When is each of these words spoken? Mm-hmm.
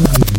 Mm-hmm. 0.00 0.29